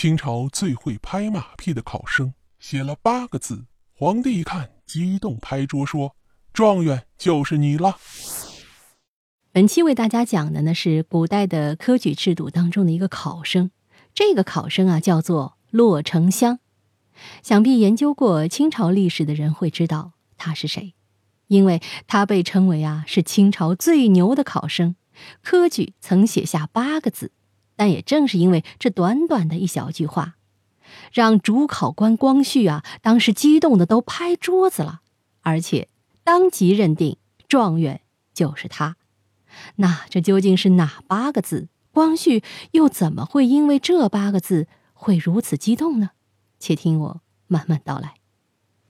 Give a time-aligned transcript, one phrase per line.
[0.00, 3.64] 清朝最会拍马屁的考生写了八个字，
[3.96, 6.14] 皇帝一看，激动拍桌说
[6.54, 7.96] ：“状元就是你了。”
[9.50, 13.72] 本期为大家讲的呢是古代的科举制度当中的一个考生，
[14.14, 16.60] 这个考生啊叫做骆丞相。
[17.42, 20.94] 想必研究过清朝历史的人会知道他是谁，
[21.48, 24.94] 因为他被称为啊是清朝最牛的考生，
[25.42, 27.32] 科举曾写下八个字。
[27.78, 30.34] 但也正是因为这短短的一小句话，
[31.12, 35.02] 让主考官光绪啊当时激动的都拍桌子了，
[35.42, 35.88] 而且
[36.24, 38.00] 当即认定状元
[38.34, 38.96] 就是他。
[39.76, 41.68] 那这究竟是哪八个字？
[41.92, 46.10] 光绪又怎么会因为这八个字会如此激动呢？
[46.58, 48.14] 且听我慢慢道来。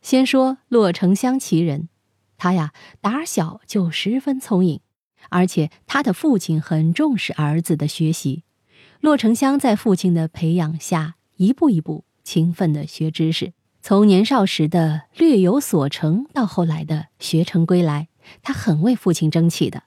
[0.01, 1.91] 先说洛城乡其人，
[2.39, 4.81] 他呀打小就十分聪颖，
[5.29, 8.45] 而且他的父亲很重视儿子的学习。
[9.01, 13.53] 骆成香在父亲的培养下，一步一步勤奋地学知识。
[13.81, 18.09] 从年少时的略有所成，到后来的学成归来，
[18.43, 19.85] 他很为父亲争气的。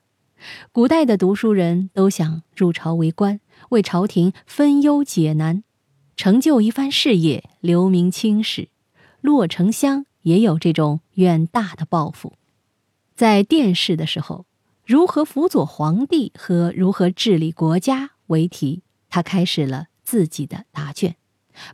[0.71, 5.64] 古代的读书人都想入朝为官，为朝廷分忧解难，
[6.16, 8.69] 成就一番事业，留名青史。
[9.19, 12.33] 骆丞相也有这种远大的抱负。
[13.14, 14.45] 在殿试的时候，
[14.86, 18.81] 如何辅佐皇帝和如何治理国家为题。
[19.12, 21.16] 他开始了自己的答卷，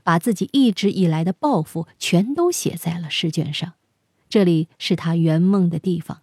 [0.04, 3.74] 把自己一直以来的抱负全都写在了试卷上。
[4.28, 6.22] 这里是他圆梦的地方。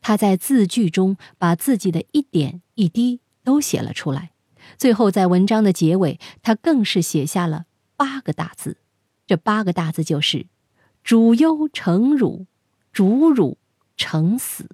[0.00, 4.30] 他在字句中把自己的一点一滴都写了出来。
[4.76, 8.78] 最后在文章的结尾，他更是写下了八个大字。
[9.26, 10.46] 这八个大字就是
[11.04, 12.46] “主忧成辱，
[12.92, 13.58] 主辱
[13.96, 14.70] 成死”。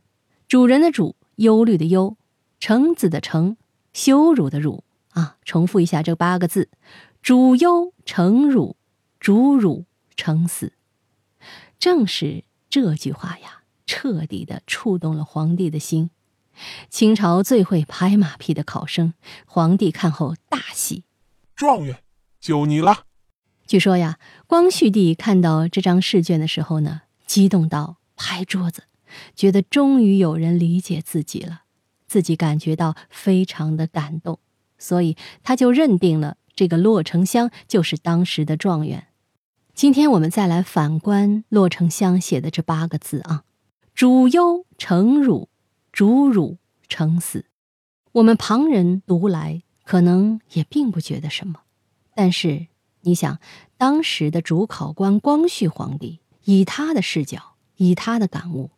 [0.46, 2.16] 主人的主，忧虑的忧；
[2.60, 3.56] 成子的成，
[3.92, 4.84] 羞辱的辱。
[5.14, 6.68] 啊，重复一下这八个字：
[7.22, 8.76] 主忧成辱，
[9.18, 10.74] 主辱成死。
[11.78, 16.10] 正是这句话呀，彻底的触动了皇帝的心。
[16.88, 21.02] 清朝最会拍马屁的考生，皇帝看后大喜，
[21.56, 21.98] 状元
[22.40, 23.04] 就你了。
[23.66, 28.84] 据说呀，光绪帝看到这张试卷的时候呢，激动到拍桌子，
[29.34, 31.62] 觉得终于有人理解自己了，
[32.06, 34.38] 自己感觉到非常的感动。
[34.78, 39.06] 所以他就认定了这个骆城乡就是当时的状元。
[39.74, 43.42] 今天我们再来反观骆城乡写的这八个字啊
[43.94, 45.48] ：“主忧成辱，
[45.90, 46.58] 主辱
[46.88, 47.46] 成死。”
[48.12, 51.62] 我们旁人读来可能也并不觉得什么，
[52.14, 52.68] 但是
[53.00, 53.40] 你想，
[53.76, 58.70] 当时的主考官光绪皇帝以他的视角，以他的感悟，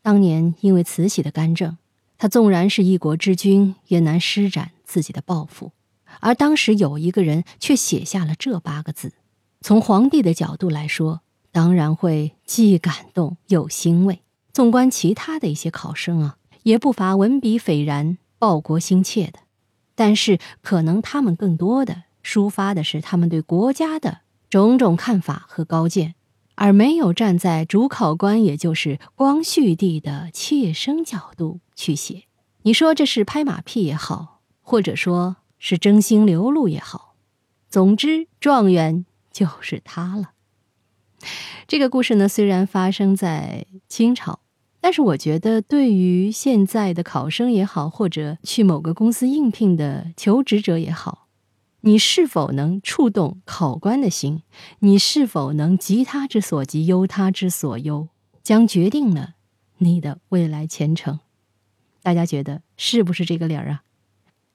[0.00, 1.76] 当年因为慈禧的干政，
[2.16, 4.70] 他纵然是一国之君，也难施展。
[4.88, 5.72] 自己的抱负，
[6.20, 9.12] 而当时有一个人却写下了这八个字。
[9.60, 11.20] 从皇帝的角度来说，
[11.52, 14.22] 当然会既感动又欣慰。
[14.52, 19.40] 纵观其他的一些考生啊，也不乏文笔斐然、报国心切的，
[19.94, 26.14] 但是可能他们更多的抒发的是他们对国家的种种看法和高见，
[26.54, 32.24] 而没有站在主考官，也就是光绪帝的妾身角度去写。
[32.62, 34.37] 你说这是拍马屁也好。
[34.68, 37.14] 或者说是真心流露也好，
[37.70, 40.32] 总之状元就是他了。
[41.66, 44.40] 这个故事呢，虽然发生在清朝，
[44.78, 51.28] 但是我觉得对于现在的考生也好，或者去某个公司应聘的求职者也好，
[51.80, 54.42] 你是否能触动考官的心？
[54.80, 58.08] 你是否能急他之所急，忧他之所忧，
[58.42, 59.36] 将决定了
[59.78, 61.20] 你的未来前程。
[62.02, 63.84] 大家觉得是不是这个理儿啊？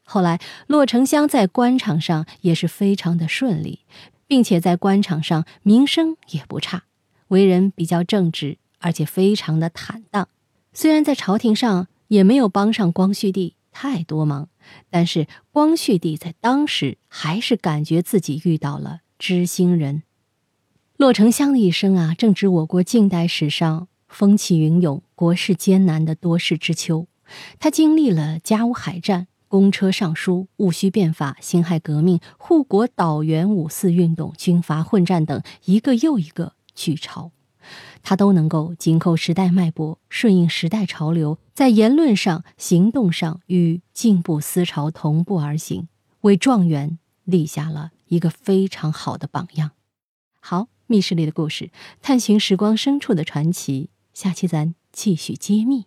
[0.03, 3.79] 后来，骆丞相在官场上也是非常的顺利，
[4.27, 6.83] 并且在官场上名声也不差，
[7.29, 10.27] 为人比较正直，而且非常的坦荡。
[10.73, 14.49] 虽然在朝廷上也没有帮上光绪帝太多忙，
[14.89, 20.03] 但是光绪帝在当时还是感觉自己遇到了知心人。
[20.97, 27.07] 骆丞相的一生啊，正值我国近代史上风起云涌、国事艰难的多事之秋。
[27.57, 29.27] 他经历了甲午海战。
[29.53, 37.29] 公车上书、戊戌变法、辛亥革命、护国导员、五四运动、军阀混战等一个又一个巨潮，
[38.01, 45.87] 他都能够紧扣时代脉搏，顺应时代潮流，在言论上、行动上与进步思潮同步而行，
[46.21, 49.69] 为状元立下了一个非常好的榜样。
[50.39, 51.69] 好，密室里的故事，
[52.01, 55.85] 探寻时光深处的传奇，下期咱继续揭秘。